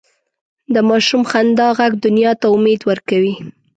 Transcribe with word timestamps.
د 0.73 0.75
ماشوم 0.89 1.21
خندا 1.31 1.67
ږغ 1.79 1.91
دنیا 2.05 2.31
ته 2.41 2.47
امید 2.55 2.81
ورکوي. 2.89 3.35